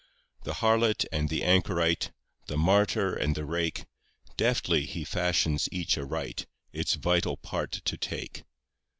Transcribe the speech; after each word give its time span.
3 0.45 0.45
The 0.45 0.53
harlot 0.61 1.05
and 1.11 1.29
the 1.29 1.43
anchorite, 1.43 2.09
The 2.47 2.57
martyr 2.57 3.13
and 3.13 3.35
the 3.35 3.45
rake, 3.45 3.85
Deftly 4.35 4.87
He 4.87 5.03
fashions 5.03 5.69
each 5.71 5.95
aright, 5.95 6.47
Its 6.73 6.95
vital 6.95 7.37
part 7.37 7.73
to 7.85 7.97
take. 7.97 8.41